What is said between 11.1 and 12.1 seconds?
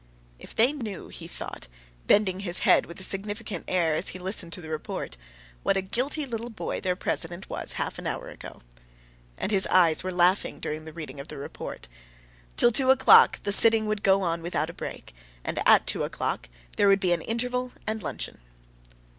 of the report.